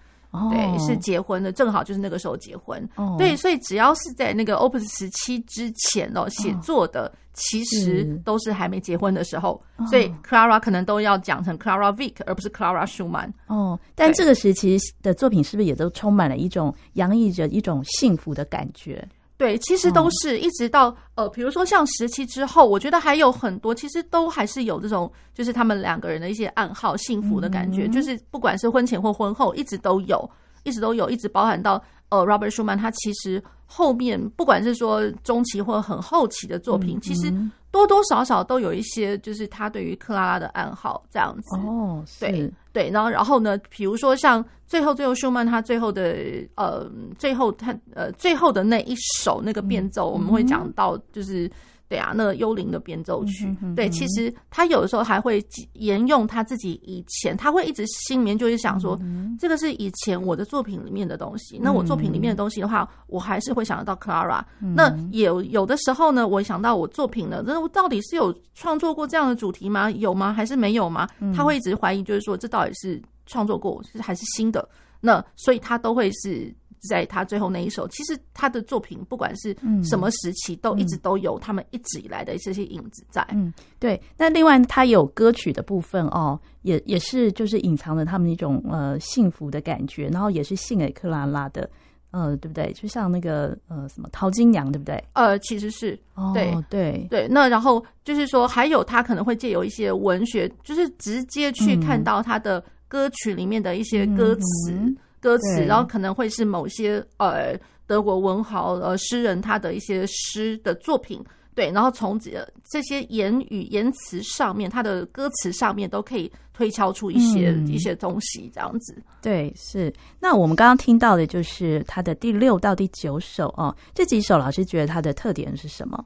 [0.50, 2.86] 对，是结婚的，正好就是那个时候结婚。
[2.96, 9.60] 哦、对，所以只要是在那个 Opus 十七之前哦写作的，哦、其实都是还没结婚的时候。
[9.76, 13.32] 哦、所以 Clara 可能都要讲成 Clara Wieck，而不是 Clara Schumann。
[13.46, 19.06] 哦，但这个时期的作品是不是也都充满了一种洋溢着一种幸福的感觉？
[19.38, 30.28] 对，其实都是一直到呃，比如说像十七之后，我觉得还有很多，其实都还是有这种，就是他们两个人的一些暗号、幸福的感觉，嗯、就是不管是婚前或婚后，一直都有，
[30.64, 37.32] 一直都有，一直包含到呃，Robert Schumann 他其实后面不管是说中期或很后期的作品，嗯、其实
[37.70, 41.56] 多多少少都有一些，就是他对于克拉拉的暗号这样子。
[41.56, 44.44] 哦，对对，然后然后呢，比如说像。
[44.68, 46.14] 最后，最后，舒曼他最后的
[46.56, 46.86] 呃，
[47.18, 51.50] 最后他呃，最后的那一首那个变奏，我们会讲到，就是
[51.88, 53.46] 对啊，那个幽灵的变奏曲。
[53.46, 61.58] 嗯、哼哼对，其实他有的时候还会沿用他自己以前，他会一直心里面就是想说，嗯、这个是以前我的作品里面的东西。
[61.58, 64.42] 那我作品里面的东西的话，我还是会想得到 Clara。
[64.74, 69.90] 那有有的时候呢，我想到我作品呢，那我到底是有创作过这样的主题吗？
[69.90, 70.32] 有吗？
[70.32, 71.08] 还是没有吗？
[71.34, 73.02] 他会一直怀疑，就是说这到底是。
[73.30, 74.66] 创作过是还是新的，
[75.00, 76.50] 那所以他都会是
[76.88, 77.88] 在他最后那一首。
[77.88, 83.26] 其实他的作品不管是什么时期，都一直都有他们一直以来的这些影子在。
[83.32, 84.00] 嗯，对。
[84.16, 91.68] 那另外他有歌曲的部分哦，也也是就是隐藏了他们一种呃幸福的感觉，然后也是献给克拉拉的，
[92.10, 92.72] 呃，对不对？
[92.72, 95.02] 就像那个呃什么淘金娘，对不对？
[95.14, 95.98] 呃，其实是
[96.34, 97.26] 对、哦、对对。
[97.28, 102.62] 那然后就是说，还有他可能会借由一些文学，就是直接去看到他的。
[102.90, 111.22] 歌曲里面的一些歌词，嗯、歌词，然后可能会是某些呃德国文豪呃诗人他的一些诗的作品，
[111.54, 118.96] 对，然后从这这些言语言辞上面，他的歌词上面都可以推敲出一些、嗯、一些东西，这样子。
[119.20, 119.92] 对，是。
[120.20, 126.04] 那我们刚刚听到的就是他的第六到第九首哦，这几首老师觉得它的特点是什么？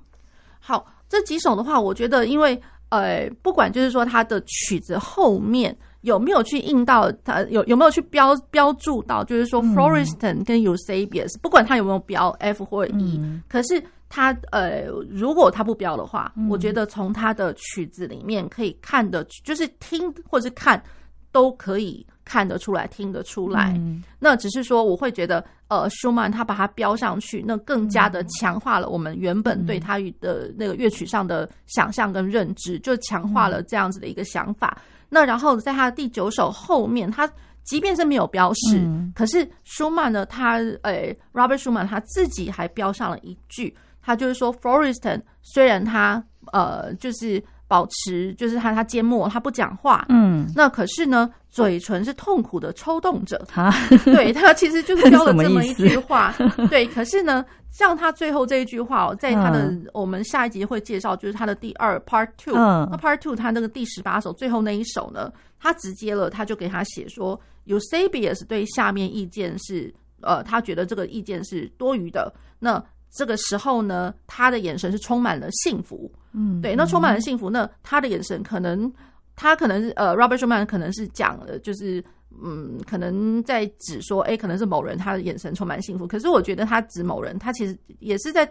[0.58, 2.58] 好，这几首的话，我觉得因为
[2.88, 5.76] 呃，不管就是说他的曲子后面。
[6.02, 20.82] 有没有去印到他有有没有去标标注到，就是说 Florestan 跟 Eusebius，、嗯、不管他有没有标 F 或 E，、嗯、可是他呃，如果他不标的话，嗯、我觉得从他的曲子里面可以看的，就是听或是看
[21.30, 23.72] 都可以看得出来、听得出来。
[23.76, 34.76] 嗯、那只是说，我会觉得呃，舒曼他把它标上去，那更加的强化了我们原本对他的那个乐曲上的想象跟认知，就强化了这样子的一个想法。
[35.08, 37.30] 那然后在他的第九首后面，他
[37.64, 47.42] 即便是没有标示，嗯、可是舒曼呢，他呃，Robert Schumann 他自己还标上了一句，他就是说，Florestan 虽然他呃，就是
[47.72, 53.72] 保持，就是他他缄默，他不讲话，嗯，那可是呢，嘴唇是痛苦的抽动着，啊，
[54.04, 56.34] 对，他其实就是标了这么一句话，
[56.68, 57.42] 对，可是呢。
[57.72, 62.86] 像他最后这一句话哦，在他的、嗯、我们下一集会介绍，就是他的第二 part two、嗯。
[62.90, 72.30] 那 part two 他那个第十八首最后那一首呢，他直接了，他就给他写说，Eusebius 对下面意见是，呃，他觉得这个意见是多余的。
[72.58, 76.12] 那这个时候呢，他的眼神是充满了幸福。
[76.32, 78.92] 嗯，对，那充满了幸福，那他的眼神可能，
[79.36, 82.02] 他可能呃，Robert Schumann 可能是讲了，就是。
[82.42, 86.06] 嗯，可能在指说，哎、欸，可能是某人，他的眼神充满幸福。
[86.06, 88.50] 可是我觉得他指某人，他其实也是在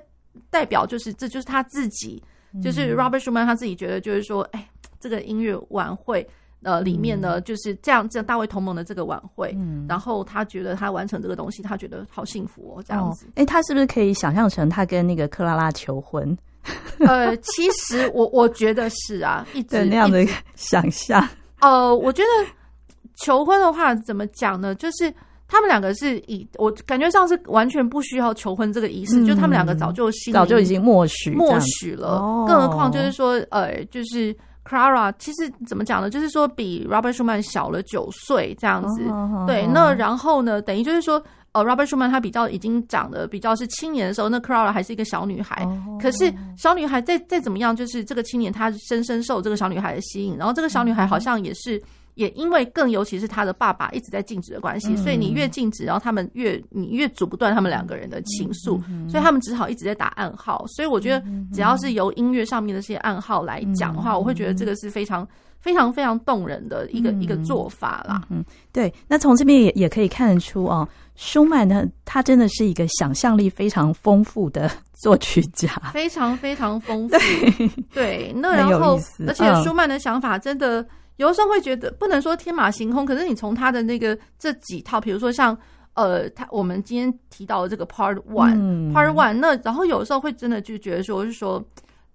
[0.52, 2.22] 代表，就是这就是他自己，
[2.54, 4.70] 嗯、就是 Robert Schumann 他自己觉得，就是说，哎、欸，
[5.00, 6.26] 这个音乐晚会
[6.62, 13.26] 呃里面呢，就是这样，这样大卫同盟的这个晚会，嗯，然后他觉得他完成这个东西，他觉得好幸福哦，这样子。
[13.30, 16.38] 哎、哦欸，他是不是可以想象成他跟那个克拉拉求婚？
[17.08, 21.28] 呃，其实我我觉得是啊，一直那样的 想象。
[21.60, 22.52] 呃，我觉得。
[23.24, 24.74] 求婚的话怎么讲呢？
[24.74, 25.14] 就是
[25.48, 32.18] 他们两个是以我感觉上是完全不需要求婚这个仪式，嗯、就他们两个早就心早就已经默许默许了。
[32.18, 36.10] 哦、更何况就是说，呃，就是 Clara 其实怎么讲呢？
[36.10, 39.04] 就是说比 Robert Schumann 小了九岁这样子。
[39.10, 41.22] 哦、对，那然后呢，等于就是说。
[41.54, 45.62] 呃，Robert Schumann 他比较已经长得比较是青年的时候，那 Clara 还是一个小女孩。
[45.66, 46.02] Oh.
[46.02, 51.78] 可是小女孩再再怎么样，就是这个青年他深深受这个小女孩的吸引，然后这个小女孩好像也是
[52.16, 60.66] 也因为更尤其是他的爸爸一直在禁止的关系，所以你越禁止，然后他们越你越阻不断他们两个人的情愫，所以他们只好一直在打暗号。
[60.68, 65.28] 所以我觉得只要是由音乐上面的这些暗号来讲的话，我会觉得这个是非常
[65.60, 68.22] 非常非常动人的一个一个做法啦。
[68.30, 68.94] 嗯，对。
[69.08, 77.18] 那从这边也也可以看得出哦，舒曼呢，他真的是一个想象力非常丰富的作曲家，非常非常丰富。
[77.94, 80.86] 对，那然后而且舒曼的想法真的。
[81.22, 85.56] 有的时候会觉得不能说天马行空，可是你从他的那个这几套，比如说像
[85.94, 91.64] 呃，他我们今天提到的这个 Part One，嗯，Part One，那然后有的时候会真的就觉得说，是说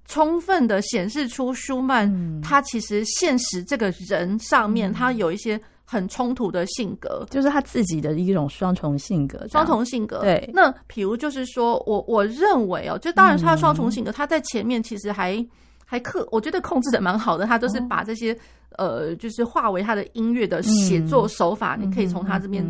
[0.07, 10.19] 充分的显示出舒曼他其实现实这个人上面他有一些很冲突的性格，就是他自己的一种双重性格，双重性格。
[10.21, 15.47] 对，那比如就是说我我认为哦，就当然他的双重性格，他在前面其实还
[15.87, 18.37] 还克，我觉得控制的蛮好的，他都是把这些。
[18.79, 22.63] 呃，就是化为他的音乐的写作手法，嗯、你可以从他这边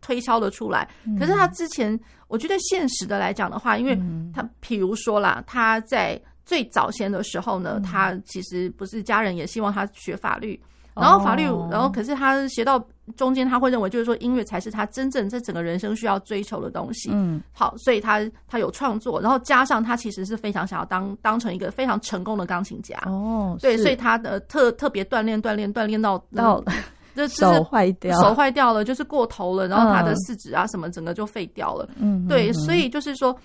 [0.00, 0.88] 推敲的出来。
[1.04, 1.96] 嗯、可是他之前，
[2.26, 3.96] 我觉得现实的来讲的话，因为
[4.34, 10.60] 他，譬如说啦，他在最早先的时候呢，他其实不是家人也希望他学法律。
[10.94, 12.78] 然后法律，然后可是他学到
[13.16, 17.10] 中间，他会认为就是说音乐才是他真正在整个人生需要追求的东西。
[17.12, 22.96] 嗯，好，所以他他有创作，然后加上他其实是非常想要当当成一个非常成功的钢琴家。
[23.06, 26.62] 哦，对，所以他的特特别锻炼锻炼锻炼到到
[27.28, 31.88] 手坏掉，手坏掉了，就是过头了，然后他的四肢啊什么整个就废掉了。
[31.96, 33.36] 嗯，对，所以就是说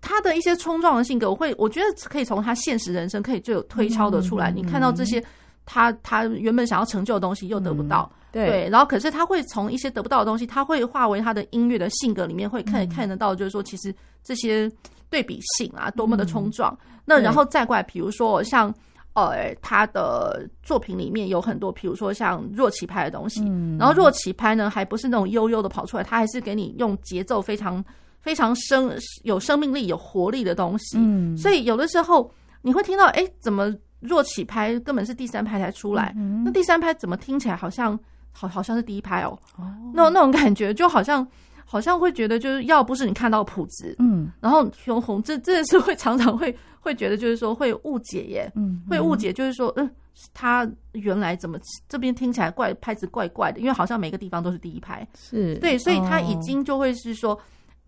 [0.00, 4.52] 他的一些冲撞的性格，我会我觉得可以从他现实人生可以就有推敲的出来。
[4.52, 5.20] 你看到这些。
[5.66, 14.70] 他他原本想要成就的东西又得不到，嗯、对，对，然后可是他会从一些得不到的东西，他会化为他的音乐的性格里面会看看得到，就是说其实这些
[15.08, 16.76] 对比性啊多么的冲撞。
[16.82, 18.72] 嗯、那然后再过来，比如说像
[19.14, 27.82] 呃他的作品里面有很多，比如说像弱起拍的东西，嗯、然后弱起拍呢还不是那种悠悠的跑出来，他还是给你用节奏非常
[28.20, 28.92] 非常生
[29.22, 30.98] 有生命力、有活力的东西。
[30.98, 33.74] 嗯，所以有的时候你会听到，哎，怎么？
[34.04, 37.98] 弱起拍根本是第三拍才出来，嗯、那第三拍怎么听起来好像
[38.32, 39.38] 好好像是第一拍哦？
[39.56, 39.74] 哦。
[39.94, 41.26] 那那种感觉就好像
[41.64, 49.90] 好像会觉得就是要不是你看到谱子，嗯，然后熊红这真的是会常常会会觉得就是说会误解耶，嗯，会误解就是说嗯，
[50.34, 57.38] 他原来怎么这边听起来怪拍子怪怪的，因为好像每个地方都是第一拍，是对，所以他已经就会是说，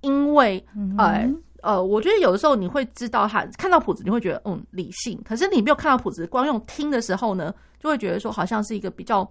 [0.00, 1.30] 因为、嗯、呃。
[1.66, 9.28] 呃，我觉得有的时候你会知道他看到谱子，你会觉得嗯理性，可是你没有看到谱子，光用听的时候呢，就会觉得说好像是一个比较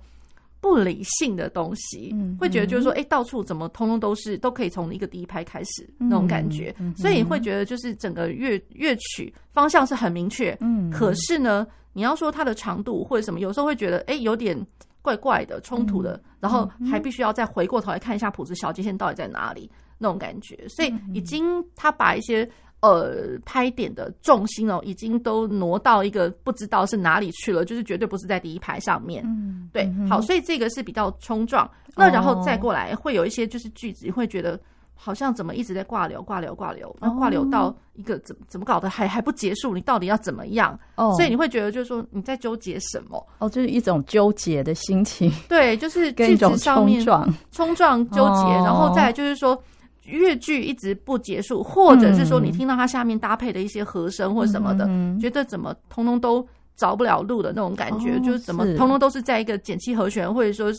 [0.59, 14.59] 不理性的东西，嗯、会觉得就是说，哎、欸，到处怎么通通都是都可以从一个第一拍开始那种感觉，嗯、所以你会觉得就是整个乐乐曲方向是很明确，嗯，可是呢，你要说它的长度或者什么，有时候会觉得哎、欸、有点
[15.01, 19.69] 怪怪的冲突的，嗯、然后还必须要再回过头来看一下谱子小节线到底在哪里。
[19.97, 22.47] 那种感觉，所以已经他把一些
[22.81, 29.23] 呃拍点的重心哦，已经都挪到一个不知道是哪里去了，就是绝对不是在第一排上面。
[29.25, 31.69] 嗯，对，好，所以这个是比较冲撞。
[31.95, 34.59] 那然后再过来会有一些就是句子，会觉得
[34.93, 39.73] 好像怎么一直在挂流、挂流、挂流，那挂流到一个怎怎么搞的还还不结束？
[39.73, 40.77] 你到底要怎么样？
[40.97, 43.25] 哦，所以你会觉得就是说你在纠结什么？
[43.39, 45.31] 哦，就是一种纠结的心情。
[45.47, 49.57] 对，就是句子上面冲撞、冲撞、纠结，然后再来就是说。
[50.05, 60.71] 乐句一直不结束，或者是说你听到它下面搭配的一些和声或什么的，嗯、觉得怎么通通都着不了路的那种感觉，哦、就是怎么通通都是在一个减七和弦，或者说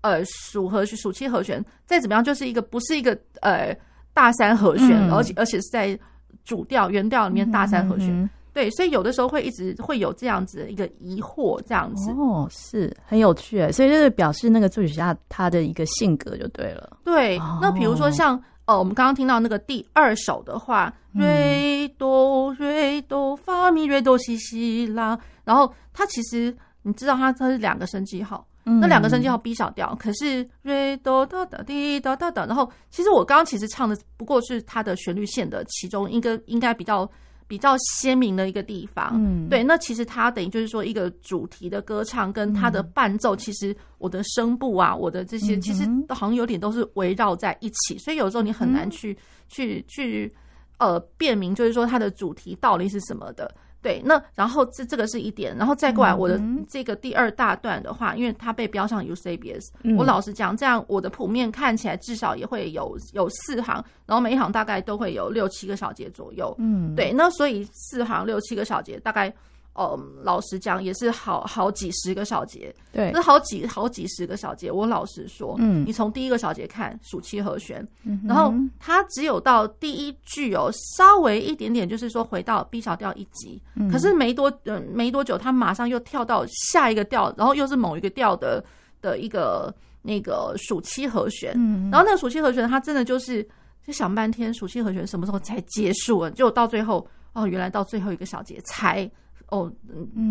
[0.00, 3.76] 呃属和属七和弦，再怎么样就是一个不是一个呃
[4.14, 5.98] 大三和弦，嗯、而且而且是在
[6.44, 12.10] 主调原调里面大三和弦，对，所以有的时候会一直会有这样子的一个疑惑，这样子。
[12.12, 18.42] 哦，是很有趣，所以就是表示那个作曲家他的一个性格就对了，对，哦、那比如说像。
[18.70, 37.10] 哦，我们刚刚听到那个第二首的话，瑞哆瑞哆发咪瑞哆西西啦，然后它其实你知道它它是两个升记号，嗯、那两个升记号 B 小调，可是瑞哆哒哒滴哒哒哒，然后其实我刚刚其实唱的不过是它的旋律线的其中一个，应该比较。
[37.50, 50.32] 比较鲜明的一个地方，嗯，对，那其实它等于就是说一个主题的歌唱跟它的伴奏，其实我的声部啊，我的这些其实好像有点都是围绕在一起，所以有时候你很难去去去
[50.78, 53.52] 呃辨明，就是说它的主题到底是什么的。
[53.82, 66.54] 对，那然后这这个是一点，然后再过来我的这个第二大段的话，因为它被标上 Eusebius，我老实讲，这样我的谱面看起来至少也会有有四行，然后每一行大概都会有六七个小节左右。
[66.58, 69.32] 嗯，对，那所以四行六七个小节，大概
[69.80, 74.70] 呃，老实讲，也是好好几十个小节，对，是好几好几十个小节。
[74.70, 88.62] 我老实说，嗯，你从第一个小节看暑期和弦，嗯，然后它只有到第一句哦，稍微一点点，就是说回到 B 小调一级，嗯，可是没多嗯没多久，它马上又跳到下一个调，然后又是某一个调的
[89.00, 93.42] 的一个那个暑期和弦，嗯，然后那个暑期和弦，它真的就是
[93.86, 96.30] 就想半天，暑期和弦什么时候才结束了？
[96.32, 99.10] 就到最后哦，原来到最后一个小节才。
[99.50, 99.70] 哦，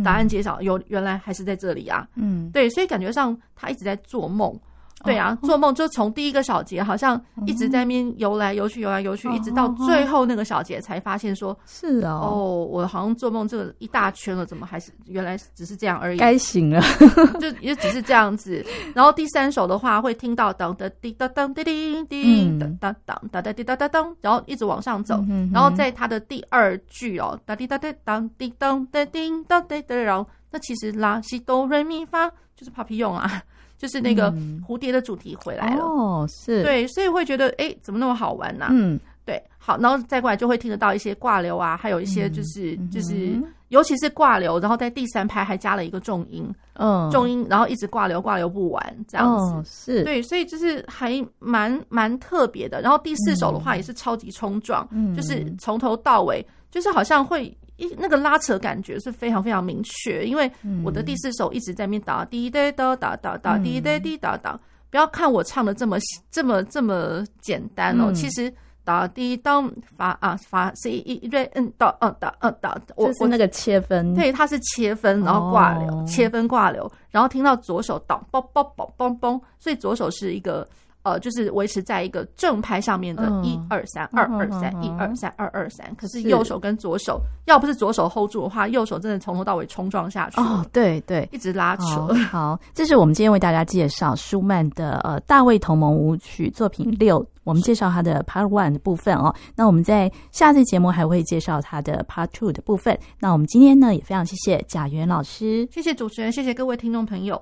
[0.04, 2.08] 答案揭晓，有原来还是在这里啊。
[2.16, 4.58] 嗯，对，所以感觉上他一直在做梦。
[5.04, 16.18] 对啊，做梦就从第一个小节好像一直在那边游来游去，游来游去，一直到最后那个小节才发现说，是哦，哦，我好像做梦这个一大圈了，怎么还是原来只是这样而已？
[16.18, 16.82] 该醒了，
[17.40, 18.66] 就也只是这样子。
[18.94, 25.24] 然后第三首的话会听到当哒滴当当滴滴滴当当当当哒滴当当当，然后一直往上走。
[25.54, 33.42] 然后在它的第二句哦，哒滴哒滴当滴当哒滴当哒哒，然后那其实拉西哆瑞咪发就是帕皮用啊。
[33.80, 34.30] 就是那个
[34.68, 35.82] 蝴蝶的主题回来了。
[35.82, 36.62] 哦，是。
[36.64, 38.68] 对，所以会觉得哎，怎么那么好玩呢？
[38.70, 50.04] 嗯，对，好，然后再过来就会听得到一些挂流啊，还有一些就是就是，尤其是挂流，然后在第三拍还加了一个重音，嗯，重音，然后一直挂流挂流不完这样子，是。
[50.04, 52.82] 对，所以就是还蛮蛮特别的。
[52.82, 57.56] 然后第四首的话也是超级冲撞，就是从头到尾就是好像会。
[57.80, 60.52] 一那个拉扯感觉是非常非常明确，因为
[60.84, 64.60] 我的第四首一直在那边打滴滴哒哒哒哒滴滴滴哒哒，
[64.92, 65.98] 不要看我唱的这么
[66.30, 68.54] 这么这么简单哦，其实
[68.84, 80.68] 打滴当发啊发 C 一瑞嗯哒嗯哒嗯哒，我是那个切分，对，它是切分，然后挂流，切分挂流，然后听到左手打嘣嘣嘣嘣嘣，所以左手是一个。
[81.04, 90.42] 呃，就是维持在一个正拍上面的一二三二二三一二三二二三，可是右手跟左手，要不是左手 hold 住的话，右手真的从头到尾冲撞下去。
[90.42, 92.14] 哦，对对，一直拉扯。
[92.30, 99.34] 好，这是我们今天为大家介绍舒曼的呃大卫同盟舞曲作品六，我们介绍他的 Part One 的部分哦。
[99.56, 103.00] 那我们在下次节目还会介绍他的 Part Two 的部分。
[103.20, 107.42] 那我们今天呢也非常谢谢贾元老师，谢谢主持人，谢谢各位听众朋友。